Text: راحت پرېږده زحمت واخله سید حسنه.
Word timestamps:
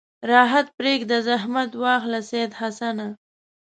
راحت 0.31 0.67
پرېږده 0.77 1.17
زحمت 1.27 1.71
واخله 1.83 2.19
سید 2.29 2.51
حسنه. 2.59 3.07